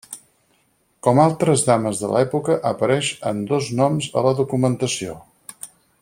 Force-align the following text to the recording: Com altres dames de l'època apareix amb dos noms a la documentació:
Com 1.07 1.19
altres 1.23 1.65
dames 1.67 2.01
de 2.05 2.09
l'època 2.13 2.57
apareix 2.71 3.11
amb 3.33 3.45
dos 3.55 3.71
noms 3.81 4.11
a 4.21 4.25
la 4.29 4.33
documentació: 4.43 5.19